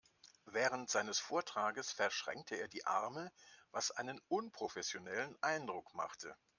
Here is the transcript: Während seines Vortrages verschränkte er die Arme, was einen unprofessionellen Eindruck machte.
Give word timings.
Während 0.47 0.89
seines 0.89 1.19
Vortrages 1.19 1.91
verschränkte 1.91 2.55
er 2.55 2.67
die 2.67 2.87
Arme, 2.87 3.31
was 3.69 3.91
einen 3.91 4.19
unprofessionellen 4.29 5.37
Eindruck 5.43 5.93
machte. 5.93 6.35